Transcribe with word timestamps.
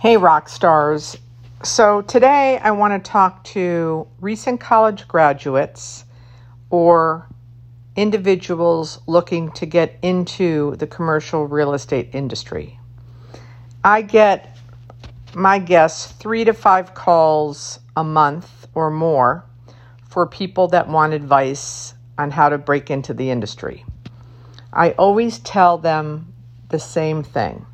Hey, 0.00 0.16
rock 0.16 0.48
stars. 0.48 1.16
So, 1.64 2.02
today 2.02 2.60
I 2.62 2.70
want 2.70 3.04
to 3.04 3.10
talk 3.10 3.42
to 3.54 4.06
recent 4.20 4.60
college 4.60 5.08
graduates 5.08 6.04
or 6.70 7.26
individuals 7.96 9.00
looking 9.08 9.50
to 9.54 9.66
get 9.66 9.98
into 10.00 10.76
the 10.76 10.86
commercial 10.86 11.48
real 11.48 11.74
estate 11.74 12.10
industry. 12.12 12.78
I 13.82 14.02
get 14.02 14.56
my 15.34 15.58
guess 15.58 16.12
three 16.12 16.44
to 16.44 16.52
five 16.52 16.94
calls 16.94 17.80
a 17.96 18.04
month 18.04 18.68
or 18.76 18.92
more 18.92 19.44
for 20.08 20.28
people 20.28 20.68
that 20.68 20.86
want 20.88 21.12
advice 21.12 21.92
on 22.16 22.30
how 22.30 22.50
to 22.50 22.56
break 22.56 22.88
into 22.88 23.14
the 23.14 23.32
industry. 23.32 23.84
I 24.72 24.92
always 24.92 25.40
tell 25.40 25.76
them 25.76 26.32
the 26.68 26.78
same 26.78 27.24
thing 27.24 27.66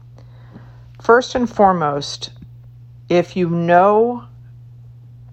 First 1.05 1.34
and 1.34 1.50
foremost, 1.50 2.30
if 3.11 3.36
you 3.36 3.50
know 3.50 4.25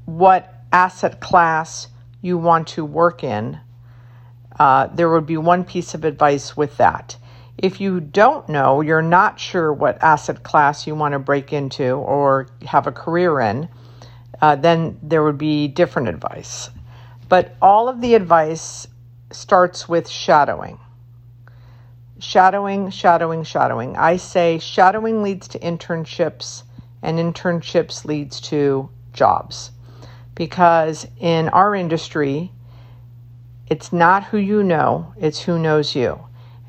what 0.03 0.53
asset 0.73 1.21
class 1.21 1.88
you 2.21 2.38
want 2.38 2.67
to 2.75 2.84
work 2.84 3.23
in, 3.23 3.57
uh, 4.59 4.88
there 4.88 5.09
would 5.09 5.26
be 5.26 5.38
one 5.38 5.63
piece 5.63 5.93
of 5.93 6.03
advice 6.03 6.57
with 6.57 6.76
that. 6.76 7.15
If 7.57 7.79
you 7.79 8.02
don't 8.02 8.49
know, 8.49 8.81
you're 8.81 9.02
not 9.02 9.39
sure 9.39 9.71
what 9.71 10.03
asset 10.03 10.43
class 10.43 10.85
you 10.85 10.93
want 10.93 11.13
to 11.13 11.20
break 11.20 11.53
into 11.53 11.93
or 11.93 12.48
have 12.65 12.85
a 12.85 12.91
career 12.91 13.40
in, 13.40 13.70
uh, 14.41 14.57
then 14.57 14.99
there 15.01 15.23
would 15.23 15.38
be 15.38 15.70
different 15.70 16.09
advice. 16.09 16.70
But 17.29 17.55
all 17.62 17.88
of 17.88 18.01
the 18.01 18.15
advice 18.15 18.88
starts 19.31 19.88
with 19.88 20.09
shadowing 20.09 20.79
shadowing, 22.21 22.91
shadowing, 22.91 23.43
shadowing. 23.43 23.98
I 23.98 24.17
say 24.17 24.59
shadowing 24.59 25.23
leads 25.23 25.48
to 25.49 25.59
internships 25.59 26.63
and 27.02 27.17
internships 27.17 28.05
leads 28.05 28.39
to 28.41 28.89
jobs. 29.12 29.71
Because 30.35 31.07
in 31.20 31.49
our 31.49 31.76
industry, 31.76 32.51
it's 33.68 33.91
not 33.91 34.26
who 34.26 34.37
you 34.37 34.63
know, 34.63 35.13
it's 35.18 35.41
who 35.41 35.57
knows 35.57 35.95
you. 35.95 36.20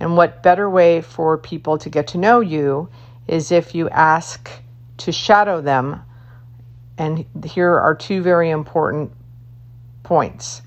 And 0.01 0.17
what 0.17 0.43
better 0.43 0.69
way 0.69 1.01
for 1.03 1.37
people 1.39 1.79
to 1.79 1.91
get 1.91 2.09
to 2.09 2.19
know 2.19 2.41
you 2.41 2.89
is 3.29 3.53
if 3.53 3.75
you 3.75 3.89
ask 3.91 4.51
to 4.99 5.13
shadow 5.13 5.61
them. 5.61 6.03
And 6.97 7.27
here 7.45 7.79
are 7.79 7.95
two 7.95 8.23
very 8.23 8.51
important 8.51 9.13
points. 10.03 10.63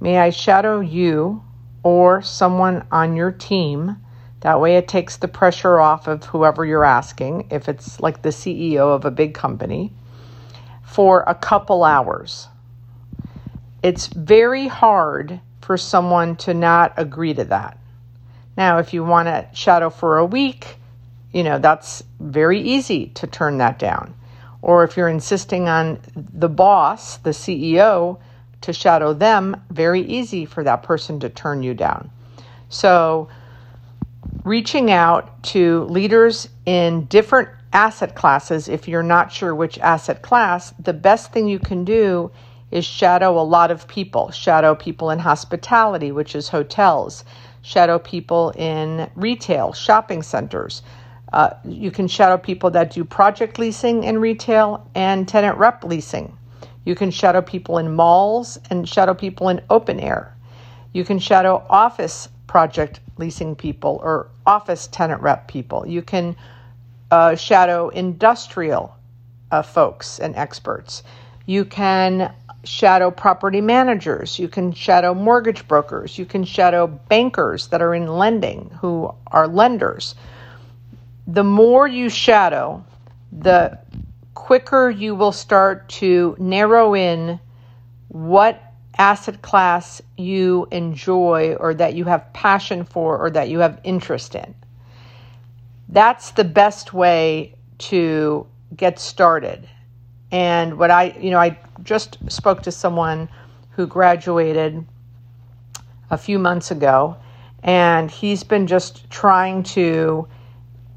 May 0.00 0.18
I 0.18 0.30
shadow 0.30 0.80
you 0.80 1.42
or 1.82 2.22
someone 2.22 2.86
on 2.90 3.16
your 3.16 3.32
team. 3.32 3.96
That 4.40 4.60
way, 4.60 4.76
it 4.76 4.88
takes 4.88 5.16
the 5.16 5.28
pressure 5.28 5.78
off 5.78 6.08
of 6.08 6.24
whoever 6.24 6.64
you're 6.64 6.84
asking, 6.84 7.48
if 7.50 7.68
it's 7.68 8.00
like 8.00 8.22
the 8.22 8.30
CEO 8.30 8.94
of 8.94 9.04
a 9.04 9.10
big 9.10 9.34
company, 9.34 9.92
for 10.82 11.24
a 11.26 11.34
couple 11.34 11.84
hours. 11.84 12.48
It's 13.82 14.08
very 14.08 14.68
hard 14.68 15.40
for 15.60 15.76
someone 15.76 16.36
to 16.36 16.54
not 16.54 16.92
agree 16.96 17.34
to 17.34 17.44
that. 17.44 17.78
Now, 18.56 18.78
if 18.78 18.92
you 18.92 19.04
want 19.04 19.28
to 19.28 19.48
shadow 19.54 19.90
for 19.90 20.18
a 20.18 20.26
week, 20.26 20.76
you 21.32 21.42
know, 21.42 21.58
that's 21.58 22.02
very 22.20 22.60
easy 22.60 23.06
to 23.06 23.26
turn 23.26 23.58
that 23.58 23.78
down. 23.78 24.14
Or 24.60 24.84
if 24.84 24.96
you're 24.96 25.08
insisting 25.08 25.68
on 25.68 26.00
the 26.14 26.48
boss, 26.48 27.16
the 27.18 27.30
CEO, 27.30 28.18
to 28.62 28.72
shadow 28.72 29.12
them, 29.12 29.60
very 29.70 30.00
easy 30.00 30.44
for 30.44 30.64
that 30.64 30.82
person 30.82 31.20
to 31.20 31.28
turn 31.28 31.62
you 31.62 31.74
down. 31.74 32.10
So, 32.68 33.28
reaching 34.44 34.90
out 34.90 35.42
to 35.44 35.84
leaders 35.84 36.48
in 36.66 37.04
different 37.06 37.48
asset 37.72 38.14
classes, 38.14 38.68
if 38.68 38.88
you're 38.88 39.02
not 39.02 39.32
sure 39.32 39.54
which 39.54 39.78
asset 39.78 40.22
class, 40.22 40.72
the 40.78 40.92
best 40.92 41.32
thing 41.32 41.48
you 41.48 41.58
can 41.58 41.84
do 41.84 42.30
is 42.70 42.84
shadow 42.84 43.38
a 43.38 43.42
lot 43.42 43.70
of 43.70 43.86
people. 43.86 44.30
Shadow 44.30 44.74
people 44.74 45.10
in 45.10 45.18
hospitality, 45.18 46.10
which 46.10 46.34
is 46.34 46.48
hotels, 46.48 47.24
shadow 47.60 47.98
people 47.98 48.52
in 48.56 49.10
retail, 49.14 49.72
shopping 49.72 50.22
centers. 50.22 50.82
Uh, 51.32 51.50
you 51.64 51.90
can 51.90 52.08
shadow 52.08 52.36
people 52.36 52.70
that 52.70 52.90
do 52.90 53.04
project 53.04 53.58
leasing 53.58 54.04
in 54.04 54.18
retail 54.18 54.88
and 54.94 55.28
tenant 55.28 55.56
rep 55.58 55.84
leasing. 55.84 56.36
You 56.84 56.94
can 56.94 57.10
shadow 57.10 57.42
people 57.42 57.78
in 57.78 57.94
malls 57.94 58.58
and 58.70 58.88
shadow 58.88 59.14
people 59.14 59.48
in 59.48 59.62
open 59.70 60.00
air. 60.00 60.36
You 60.92 61.04
can 61.04 61.18
shadow 61.18 61.64
office 61.70 62.28
project 62.46 63.00
leasing 63.18 63.54
people 63.56 64.00
or 64.02 64.28
office 64.46 64.88
tenant 64.88 65.22
rep 65.22 65.48
people. 65.48 65.86
You 65.86 66.02
can 66.02 66.36
uh, 67.10 67.36
shadow 67.36 67.88
industrial 67.90 68.96
uh, 69.50 69.62
folks 69.62 70.18
and 70.18 70.34
experts. 70.36 71.02
You 71.46 71.64
can 71.64 72.34
shadow 72.64 73.10
property 73.10 73.60
managers. 73.60 74.38
You 74.38 74.48
can 74.48 74.72
shadow 74.72 75.14
mortgage 75.14 75.66
brokers. 75.66 76.18
You 76.18 76.24
can 76.24 76.44
shadow 76.44 76.86
bankers 76.86 77.68
that 77.68 77.82
are 77.82 77.94
in 77.94 78.06
lending 78.06 78.70
who 78.80 79.12
are 79.26 79.48
lenders. 79.48 80.14
The 81.26 81.44
more 81.44 81.86
you 81.86 82.08
shadow, 82.08 82.84
the 83.32 83.78
quicker 84.34 84.90
you 84.90 85.14
will 85.14 85.32
start 85.32 85.88
to 85.88 86.36
narrow 86.38 86.94
in 86.94 87.38
what 88.08 88.72
asset 88.98 89.42
class 89.42 90.02
you 90.16 90.66
enjoy 90.70 91.56
or 91.58 91.74
that 91.74 91.94
you 91.94 92.04
have 92.04 92.32
passion 92.32 92.84
for 92.84 93.18
or 93.18 93.30
that 93.30 93.48
you 93.48 93.58
have 93.58 93.80
interest 93.84 94.34
in. 94.34 94.54
That's 95.88 96.30
the 96.32 96.44
best 96.44 96.92
way 96.92 97.54
to 97.78 98.46
get 98.76 98.98
started. 98.98 99.68
And 100.30 100.78
what 100.78 100.90
I, 100.90 101.16
you 101.20 101.30
know, 101.30 101.38
I 101.38 101.58
just 101.82 102.18
spoke 102.30 102.62
to 102.62 102.72
someone 102.72 103.28
who 103.70 103.86
graduated 103.86 104.86
a 106.10 106.16
few 106.16 106.38
months 106.38 106.70
ago, 106.70 107.16
and 107.62 108.10
he's 108.10 108.44
been 108.44 108.66
just 108.66 109.08
trying 109.10 109.62
to 109.62 110.28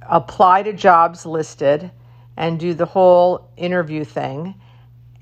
apply 0.10 0.64
to 0.64 0.74
jobs 0.74 1.26
listed 1.26 1.92
and 2.38 2.60
do 2.60 2.74
the 2.74 2.86
whole 2.86 3.50
interview 3.58 4.04
thing. 4.04 4.56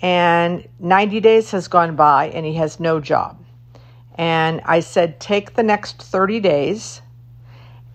And 0.02 0.68
90 0.80 1.20
days 1.22 1.52
has 1.52 1.68
gone 1.68 1.96
by 1.96 2.30
and 2.30 2.46
he 2.46 2.54
has 2.56 2.80
no 2.80 3.00
job. 3.00 3.44
And 4.16 4.62
I 4.66 4.82
said, 4.82 5.20
take 5.20 5.56
the 5.56 5.64
next 5.64 6.02
30 6.02 6.40
days 6.40 7.02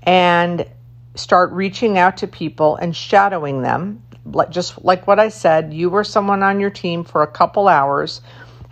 and 0.02 0.66
start 1.14 1.52
reaching 1.52 1.98
out 1.98 2.16
to 2.18 2.26
people 2.26 2.76
and 2.76 2.94
shadowing 2.94 3.62
them. 3.62 4.02
Just 4.50 4.84
like 4.84 5.06
what 5.06 5.18
I 5.18 5.28
said, 5.28 5.72
you 5.72 5.90
were 5.90 6.04
someone 6.04 6.42
on 6.42 6.60
your 6.60 6.70
team 6.70 7.04
for 7.04 7.22
a 7.22 7.26
couple 7.26 7.68
hours 7.68 8.20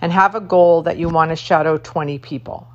and 0.01 0.13
have 0.13 0.35
a 0.35 0.41
goal 0.41 0.83
that 0.83 0.99
you 0.99 1.09
want 1.09 1.31
to 1.31 1.37
shadow 1.37 1.79
20 1.79 2.19
people. 2.19 2.69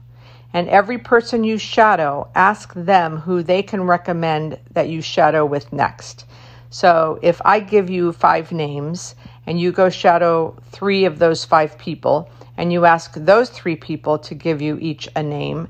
And 0.53 0.67
every 0.67 0.97
person 0.97 1.43
you 1.43 1.57
shadow, 1.57 2.29
ask 2.35 2.73
them 2.73 3.17
who 3.17 3.41
they 3.43 3.63
can 3.63 3.83
recommend 3.83 4.59
that 4.71 4.89
you 4.89 5.01
shadow 5.01 5.45
with 5.45 5.71
next. 5.71 6.25
So 6.71 7.19
if 7.21 7.41
I 7.43 7.59
give 7.59 7.89
you 7.89 8.13
five 8.13 8.53
names 8.53 9.15
and 9.45 9.59
you 9.59 9.73
go 9.73 9.89
shadow 9.89 10.55
three 10.71 11.03
of 11.03 11.19
those 11.19 11.43
five 11.43 11.77
people 11.77 12.29
and 12.55 12.71
you 12.71 12.85
ask 12.85 13.13
those 13.13 13.49
three 13.49 13.75
people 13.75 14.17
to 14.19 14.33
give 14.33 14.61
you 14.61 14.77
each 14.79 15.09
a 15.17 15.21
name, 15.21 15.67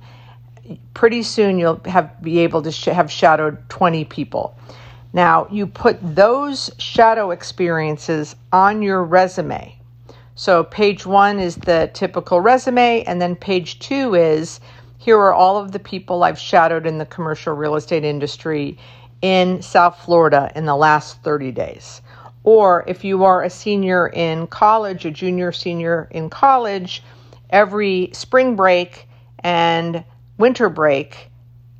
pretty 0.94 1.24
soon 1.24 1.58
you'll 1.58 1.82
have 1.86 2.22
be 2.22 2.40
able 2.40 2.62
to 2.62 2.72
sh- 2.72 2.86
have 2.86 3.12
shadowed 3.12 3.68
20 3.70 4.06
people. 4.06 4.56
Now, 5.12 5.48
you 5.50 5.66
put 5.66 5.98
those 6.02 6.70
shadow 6.78 7.32
experiences 7.32 8.36
on 8.54 8.84
your 8.84 9.04
resume. 9.04 9.76
So, 10.36 10.64
page 10.64 11.06
one 11.06 11.40
is 11.40 11.56
the 11.56 11.90
typical 11.94 12.40
resume, 12.40 13.04
and 13.04 13.22
then 13.22 13.36
page 13.36 13.80
two 13.80 14.14
is 14.16 14.60
here 15.00 15.18
are 15.18 15.34
all 15.34 15.58
of 15.58 15.72
the 15.72 15.80
people 15.80 16.24
I've 16.24 16.40
shadowed 16.40 16.86
in 16.86 17.00
the 17.00 17.06
commercial 17.08 17.54
real 17.56 17.76
estate 17.76 18.04
industry 18.06 18.78
in 19.22 19.62
South 19.62 20.00
Florida 20.04 20.52
in 20.56 20.66
the 20.66 20.76
last 20.76 21.22
30 21.24 21.52
days. 21.52 22.02
Or 22.44 22.84
if 22.88 23.04
you 23.04 23.24
are 23.24 23.44
a 23.44 23.50
senior 23.50 24.08
in 24.08 24.48
college, 24.48 25.06
a 25.06 25.12
junior, 25.12 25.52
senior 25.52 26.08
in 26.10 26.30
college, 26.30 27.04
every 27.50 28.10
spring 28.14 28.56
break 28.56 29.08
and 29.40 30.04
winter 30.38 30.70
break, 30.70 31.30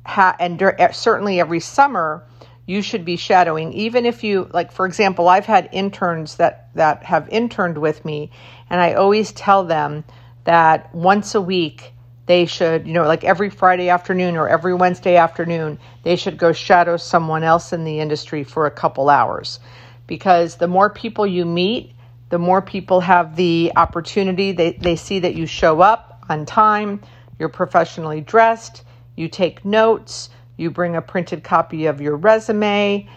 ha- 0.06 0.36
and 0.38 0.62
certainly 0.92 1.40
every 1.40 1.60
summer, 1.60 2.24
you 2.66 2.80
should 2.80 3.04
be 3.04 3.16
shadowing. 3.16 3.72
Even 3.72 4.06
if 4.06 4.22
you, 4.22 4.48
like, 4.52 4.70
for 4.70 4.86
example, 4.86 5.28
I've 5.28 5.46
had 5.46 5.68
interns 5.72 6.36
that, 6.36 6.68
that 6.74 7.02
have 7.02 7.28
interned 7.28 7.78
with 7.78 8.04
me, 8.04 8.30
and 8.70 8.80
I 8.80 8.94
always 8.94 9.32
tell 9.32 9.64
them 9.64 10.04
that 10.44 10.94
once 10.94 11.34
a 11.34 11.40
week, 11.40 11.91
they 12.26 12.46
should, 12.46 12.86
you 12.86 12.92
know, 12.92 13.04
like 13.04 13.24
every 13.24 13.50
Friday 13.50 13.88
afternoon 13.88 14.36
or 14.36 14.48
every 14.48 14.74
Wednesday 14.74 15.16
afternoon, 15.16 15.78
they 16.04 16.16
should 16.16 16.38
go 16.38 16.52
shadow 16.52 16.96
someone 16.96 17.42
else 17.42 17.72
in 17.72 17.84
the 17.84 18.00
industry 18.00 18.44
for 18.44 18.66
a 18.66 18.70
couple 18.70 19.10
hours. 19.10 19.58
Because 20.06 20.56
the 20.56 20.68
more 20.68 20.90
people 20.90 21.26
you 21.26 21.44
meet, 21.44 21.94
the 22.28 22.38
more 22.38 22.62
people 22.62 23.00
have 23.00 23.36
the 23.36 23.72
opportunity. 23.76 24.52
They, 24.52 24.72
they 24.72 24.96
see 24.96 25.18
that 25.18 25.34
you 25.34 25.46
show 25.46 25.80
up 25.80 26.24
on 26.28 26.46
time, 26.46 27.02
you're 27.38 27.50
professionally 27.50 28.20
dressed, 28.20 28.84
you 29.16 29.28
take 29.28 29.64
notes, 29.64 30.30
you 30.56 30.70
bring 30.70 30.96
a 30.96 31.02
printed 31.02 31.44
copy 31.44 31.86
of 31.86 32.00
your 32.00 32.16
resume, 32.16 33.08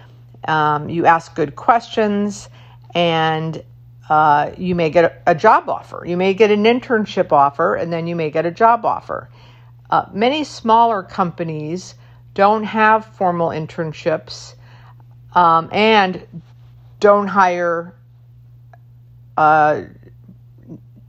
um, 0.48 0.90
you 0.90 1.06
ask 1.06 1.34
good 1.36 1.56
questions, 1.56 2.50
and 2.94 3.64
uh, 4.10 4.52
you 4.58 4.76
may 4.76 4.90
get 4.90 5.24
a, 5.26 5.34
job 5.34 5.68
offer. 5.68 6.04
You 6.06 6.18
may 6.18 6.34
get 6.34 6.52
an 6.52 6.64
internship 6.64 7.32
offer, 7.32 7.76
and 7.76 7.92
then 7.92 8.06
you 8.08 8.16
may 8.16 8.30
get 8.30 8.46
a 8.46 8.52
job 8.52 8.86
offer. 8.86 9.30
Uh, 9.90 10.06
many 10.14 10.44
smaller 10.44 11.02
companies 11.02 11.96
don't 12.34 12.64
have 12.64 13.06
formal 13.06 13.50
internships 13.50 14.56
um, 15.34 15.70
and 15.72 16.28
don't 17.00 17.28
hire 17.28 17.96
uh, 19.38 19.84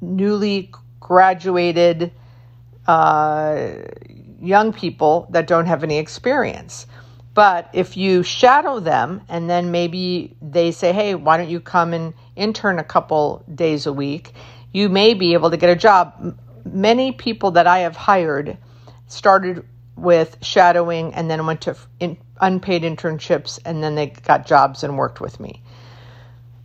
newly 0.01 0.71
graduated 1.01 2.13
uh, 2.87 3.71
young 4.41 4.73
people 4.73 5.27
that 5.31 5.47
don't 5.47 5.67
have 5.67 5.85
any 5.85 5.99
experience. 5.99 6.87
But 7.35 7.69
if 7.75 7.97
you 7.97 8.23
shadow 8.23 8.81
them 8.81 9.21
and 9.29 9.49
then 9.51 9.71
maybe 9.71 10.37
they 10.41 10.73
say, 10.73 10.93
hey, 10.93 11.15
why 11.15 11.37
don't 11.37 11.51
you 11.51 11.61
come 11.61 11.93
and 11.93 12.15
intern 12.37 12.79
a 12.79 12.85
couple 12.85 13.45
days 13.53 13.87
a 13.87 13.93
week, 13.93 14.33
you 14.73 14.89
may 14.89 15.15
be 15.15 15.33
able 15.33 15.51
to 15.51 15.57
get 15.57 15.71
a 15.71 15.77
job. 15.77 16.39
Many 16.65 17.13
people 17.13 17.53
that 17.53 17.67
I 17.67 17.81
have 17.81 17.97
hired 17.97 18.59
started 19.07 19.65
with 19.97 20.37
shadowing 20.43 21.15
and 21.15 21.31
then 21.31 21.47
went 21.47 21.63
to 21.63 21.77
in, 22.01 22.19
unpaid 22.41 22.83
internships 22.83 23.59
and 23.65 23.83
then 23.83 23.95
they 23.95 24.09
got 24.09 24.47
jobs 24.47 24.85
and 24.85 24.99
worked 24.99 25.21
with 25.21 25.41
me. 25.41 25.63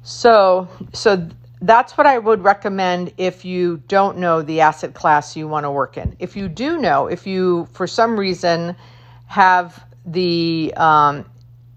So, 0.03 0.67
so 0.93 1.29
that's 1.61 1.97
what 1.97 2.07
I 2.07 2.17
would 2.17 2.43
recommend 2.43 3.13
if 3.17 3.45
you 3.45 3.77
don't 3.87 4.17
know 4.17 4.41
the 4.41 4.61
asset 4.61 4.93
class 4.93 5.35
you 5.35 5.47
want 5.47 5.65
to 5.65 5.71
work 5.71 5.97
in. 5.97 6.15
If 6.19 6.35
you 6.35 6.49
do 6.49 6.79
know, 6.79 7.07
if 7.07 7.27
you 7.27 7.67
for 7.73 7.87
some 7.87 8.19
reason 8.19 8.75
have 9.27 9.83
the 10.05 10.73
um, 10.75 11.25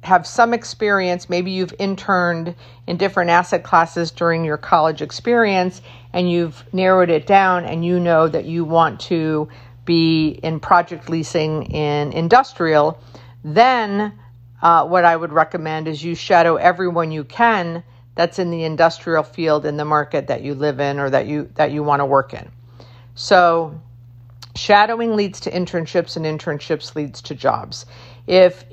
have 0.05 0.27
some 0.27 0.53
experience, 0.53 1.29
maybe 1.29 1.51
you've 1.51 1.75
interned 1.79 2.55
in 2.87 2.97
different 2.97 3.31
asset 3.31 3.65
classes 3.65 4.11
during 4.11 4.45
your 4.45 4.59
college 4.59 5.01
experience 5.01 5.81
and 6.13 6.31
you've 6.31 6.63
narrowed 6.73 7.11
it 7.11 7.27
down 7.27 7.65
and 7.65 7.85
you 7.85 7.99
know 7.99 8.29
that 8.29 8.45
you 8.45 8.65
want 8.65 9.01
to 9.01 9.49
be 9.85 10.29
in 10.43 10.61
project 10.61 11.09
leasing 11.09 11.65
in 11.65 12.13
industrial, 12.13 12.99
then 13.43 14.13
uh, 14.63 14.87
what 14.87 15.05
I 15.05 15.17
would 15.17 15.33
recommend 15.33 15.89
is 15.89 16.03
you 16.03 16.15
shadow 16.15 16.57
everyone 16.57 17.11
you 17.11 17.25
can 17.25 17.83
that's 18.15 18.39
in 18.39 18.51
the 18.51 18.65
industrial 18.65 19.23
field 19.23 19.67
in 19.67 19.77
the 19.77 19.85
market 19.85 20.29
that 20.29 20.43
you 20.43 20.55
live 20.55 20.81
in 20.81 21.01
or 21.01 21.11
that 21.11 21.27
you 21.27 21.51
that 21.55 21.73
you 21.73 21.83
want 21.83 22.01
to 22.01 22.07
work 22.07 22.33
in. 22.33 22.51
So 23.15 23.81
shadowing 24.55 25.17
leads 25.17 25.41
to 25.41 25.51
internships 25.51 26.17
and 26.17 26.25
internships 26.25 26.95
leads 26.95 27.23
to 27.23 27.35
jobs 27.35 27.87
if 28.27 28.65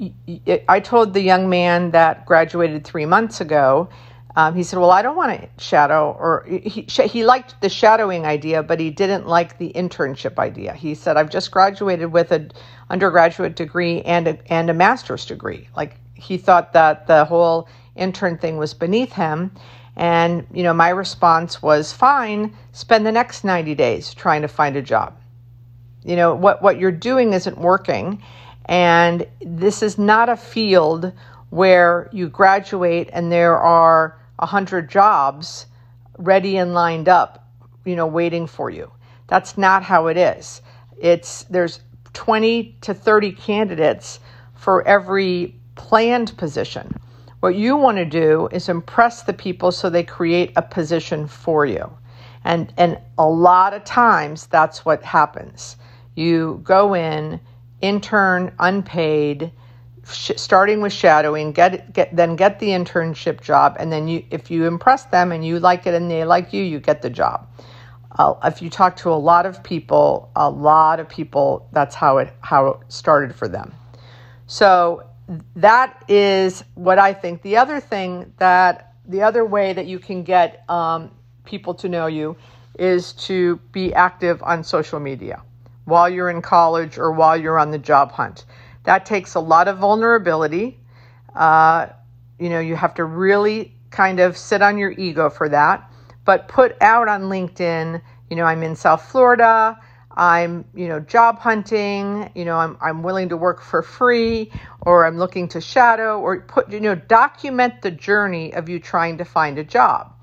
I 0.70 0.80
told 0.80 1.14
the 1.14 1.22
young 1.22 1.50
man 1.50 1.92
that 1.92 2.26
graduated 2.26 2.86
three 2.86 3.06
months 3.06 3.42
ago, 3.42 3.90
um, 4.36 4.56
he 4.56 4.64
said, 4.64 4.80
"Well, 4.80 4.92
I 4.92 5.02
don't 5.02 5.18
want 5.18 5.42
to 5.42 5.64
shadow," 5.64 6.16
or 6.18 6.46
he 6.48 6.86
he 6.88 7.26
liked 7.26 7.60
the 7.60 7.68
shadowing 7.68 8.26
idea, 8.26 8.64
but 8.64 8.80
he 8.80 8.90
didn't 8.90 9.28
like 9.28 9.58
the 9.58 9.74
internship 9.76 10.40
idea. 10.40 10.74
He 10.74 10.96
said, 10.96 11.18
"I've 11.18 11.30
just 11.30 11.52
graduated 11.52 12.12
with 12.14 12.32
an 12.32 12.52
undergraduate 12.90 13.56
degree 13.58 14.02
and 14.04 14.28
a, 14.30 14.38
and 14.52 14.70
a 14.70 14.74
master's 14.74 15.26
degree." 15.26 15.68
Like 15.76 15.98
he 16.14 16.38
thought 16.38 16.72
that 16.74 17.08
the 17.08 17.26
whole 17.26 17.68
intern 17.98 18.38
thing 18.38 18.56
was 18.58 18.74
beneath 18.74 19.12
him. 19.12 19.52
And 19.98 20.48
you 20.54 20.64
know, 20.64 20.74
my 20.74 20.90
response 20.90 21.62
was, 21.62 21.92
"Fine, 21.92 22.56
spend 22.72 23.06
the 23.06 23.12
next 23.12 23.44
ninety 23.44 23.76
days 23.76 24.14
trying 24.14 24.44
to 24.44 24.48
find 24.48 24.78
a 24.78 24.82
job." 24.82 25.14
You 26.04 26.16
know 26.16 26.34
what 26.34 26.62
what 26.62 26.80
you're 26.80 26.92
doing 26.94 27.34
isn't 27.34 27.58
working 27.58 28.22
and 28.72 29.28
this 29.42 29.84
is 29.84 29.98
not 29.98 30.30
a 30.30 30.38
field 30.38 31.12
where 31.50 32.10
you 32.14 32.30
graduate 32.30 33.10
and 33.12 33.30
there 33.30 33.58
are 33.58 34.18
100 34.38 34.90
jobs 34.90 35.66
ready 36.18 36.56
and 36.56 36.74
lined 36.74 37.10
up, 37.10 37.50
you 37.84 37.98
know, 37.98 38.08
waiting 38.08 38.48
for 38.48 38.70
you. 38.70 38.90
That's 39.28 39.58
not 39.58 39.84
how 39.84 40.08
it 40.08 40.16
is. 40.16 40.62
It's 40.98 41.44
there's 41.50 41.82
20 42.14 42.78
to 42.80 42.94
30 42.94 43.34
candidates 43.34 44.22
for 44.56 44.88
every 44.88 45.54
planned 45.76 46.38
position. 46.38 46.96
What 47.42 47.56
you 47.56 47.76
want 47.76 47.98
to 47.98 48.06
do 48.06 48.48
is 48.54 48.70
impress 48.70 49.24
the 49.24 49.34
people 49.34 49.74
so 49.74 49.90
they 49.90 50.04
create 50.04 50.54
a 50.56 50.62
position 50.62 51.28
for 51.28 51.66
you. 51.66 51.92
And 52.46 52.74
and 52.78 53.00
a 53.18 53.28
lot 53.28 53.74
of 53.74 53.84
times 53.84 54.48
that's 54.48 54.86
what 54.86 55.04
happens. 55.04 55.76
You 56.16 56.62
go 56.64 56.94
in 56.94 57.42
intern 57.82 58.54
unpaid 58.60 59.52
sh- 60.06 60.32
starting 60.36 60.82
with 60.82 60.94
shadowing 60.94 61.52
get 61.52 61.94
get 61.94 62.16
then 62.16 62.36
get 62.36 62.60
the 62.60 62.70
internship 62.70 63.42
job 63.42 63.76
and 63.80 63.92
then 63.92 64.08
you 64.08 64.24
if 64.32 64.52
you 64.52 64.66
impress 64.66 65.06
them 65.06 65.32
and 65.32 65.46
you 65.46 65.60
like 65.60 65.86
it 65.88 65.94
and 65.94 66.10
they 66.10 66.24
like 66.24 66.54
you 66.54 66.64
you 66.64 66.80
get 66.80 67.02
the 67.02 67.10
job. 67.10 67.48
Uh, 68.18 68.34
if 68.44 68.62
you 68.62 68.70
talk 68.70 68.98
to 68.98 69.10
a 69.10 69.16
lot 69.16 69.46
of 69.46 69.64
people 69.64 70.30
a 70.36 70.50
lot 70.50 71.00
of 71.00 71.08
people 71.08 71.68
that's 71.72 71.96
how 71.96 72.18
it 72.18 72.34
how 72.42 72.68
it 72.68 72.80
started 72.90 73.34
for 73.36 73.48
them. 73.48 73.74
So 74.48 75.08
that 75.56 76.04
is 76.10 76.64
what 76.76 77.00
i 77.00 77.14
think. 77.14 77.42
The 77.42 77.58
other 77.58 77.80
thing 77.80 78.34
that 78.38 78.96
the 79.08 79.24
other 79.24 79.46
way 79.46 79.74
that 79.74 79.88
you 79.88 80.00
can 80.00 80.24
get 80.24 80.70
um, 80.70 81.12
people 81.46 81.74
to 81.76 81.90
know 81.90 82.08
you 82.08 82.36
is 82.78 83.14
to 83.14 83.58
be 83.72 83.94
active 83.94 84.42
on 84.44 84.64
social 84.64 85.00
media 85.00 85.42
while 85.86 86.10
you're 86.10 86.30
in 86.30 86.42
college 86.42 86.98
or 86.98 87.12
while 87.12 87.38
you're 87.38 87.60
on 87.60 87.72
the 87.72 87.78
job 87.78 88.12
hunt. 88.12 88.46
That 88.84 89.06
takes 89.06 89.36
a 89.36 89.40
lot 89.40 89.68
of 89.68 89.78
vulnerability. 89.78 90.80
Uh, 91.36 91.88
you 92.40 92.50
know, 92.50 92.60
you 92.60 92.76
have 92.76 92.94
to 92.96 93.04
really 93.04 93.76
kind 93.90 94.20
of 94.20 94.38
sit 94.38 94.62
on 94.62 94.78
your 94.78 94.92
ego 94.92 95.30
for 95.30 95.50
that, 95.50 95.92
but 96.26 96.48
put 96.48 96.76
out 96.82 97.08
on 97.08 97.24
LinkedIn, 97.24 98.02
you 98.30 98.36
know, 98.36 98.46
I'm 98.46 98.64
in 98.64 98.76
South 98.76 99.04
Florida. 99.12 99.78
I'm, 100.16 100.66
you 100.74 100.88
know, 100.88 101.00
job 101.00 101.40
hunting, 101.40 102.30
you 102.36 102.44
know, 102.44 102.58
I'm, 102.58 102.78
I'm 102.82 103.02
willing 103.02 103.30
to 103.30 103.38
work 103.38 103.62
for 103.62 103.82
free 103.82 104.52
or 104.82 105.06
I'm 105.06 105.18
looking 105.18 105.48
to 105.50 105.62
shadow 105.62 106.20
or 106.20 106.42
put, 106.42 106.72
you 106.72 106.82
know, 106.82 106.96
document 106.96 107.82
the 107.82 107.92
journey 107.92 108.54
of 108.54 108.68
you 108.68 108.80
trying 108.80 109.18
to 109.20 109.26
find 109.26 109.58
a 109.58 109.64
job. 109.64 110.14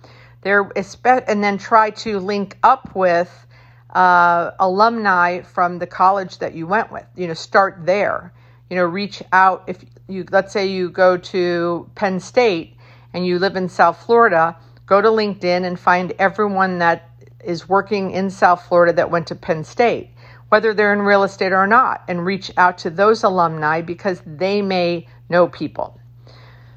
There, 0.42 0.70
and 1.06 1.42
then 1.42 1.58
try 1.58 1.90
to 1.90 2.18
link 2.18 2.58
up 2.62 2.94
with 2.94 3.46
uh, 3.90 4.50
alumni 4.58 5.40
from 5.42 5.78
the 5.78 5.86
college 5.86 6.38
that 6.38 6.54
you 6.54 6.66
went 6.66 6.92
with. 6.92 7.06
You 7.16 7.28
know, 7.28 7.34
start 7.34 7.80
there. 7.84 8.32
You 8.70 8.76
know, 8.76 8.84
reach 8.84 9.22
out. 9.32 9.64
If 9.66 9.84
you, 10.08 10.26
let's 10.30 10.52
say 10.52 10.66
you 10.66 10.90
go 10.90 11.16
to 11.16 11.90
Penn 11.94 12.20
State 12.20 12.76
and 13.14 13.26
you 13.26 13.38
live 13.38 13.56
in 13.56 13.68
South 13.68 14.04
Florida, 14.04 14.56
go 14.86 15.00
to 15.00 15.08
LinkedIn 15.08 15.64
and 15.64 15.78
find 15.78 16.12
everyone 16.18 16.78
that 16.78 17.10
is 17.44 17.68
working 17.68 18.10
in 18.10 18.30
South 18.30 18.66
Florida 18.66 18.92
that 18.92 19.10
went 19.10 19.26
to 19.28 19.34
Penn 19.34 19.64
State, 19.64 20.10
whether 20.48 20.74
they're 20.74 20.92
in 20.92 21.00
real 21.02 21.22
estate 21.22 21.52
or 21.52 21.66
not, 21.66 22.02
and 22.08 22.24
reach 22.24 22.50
out 22.56 22.78
to 22.78 22.90
those 22.90 23.22
alumni 23.22 23.80
because 23.80 24.22
they 24.26 24.60
may 24.60 25.06
know 25.28 25.46
people. 25.46 25.98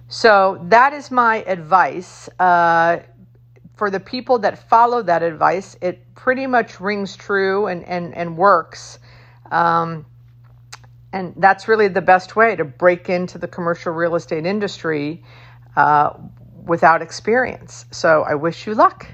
So 0.08 0.60
that 0.70 0.94
is 0.94 1.10
my 1.10 1.38
advice. 1.44 2.30
Uh, 2.38 3.00
for 3.82 3.90
the 3.90 4.00
people 4.00 4.38
that 4.38 4.70
follow 4.70 5.02
that 5.02 5.24
advice, 5.24 5.76
it 5.82 6.14
pretty 6.14 6.46
much 6.46 6.80
rings 6.80 7.16
true 7.16 7.66
and, 7.66 7.84
and, 7.84 8.14
and 8.14 8.38
works. 8.38 9.00
Um, 9.50 10.06
and 11.12 11.34
that's 11.38 11.68
really 11.68 11.88
the 11.88 12.04
best 12.04 12.36
way 12.36 12.56
to 12.56 12.64
break 12.64 13.10
into 13.10 13.40
the 13.40 13.48
commercial 13.48 13.92
real 13.92 14.14
estate 14.14 14.46
industry 14.46 15.24
uh, 15.76 16.12
without 16.64 17.02
experience. 17.02 17.86
So 17.90 18.22
I 18.22 18.36
wish 18.36 18.68
you 18.68 18.76
luck. 18.76 19.08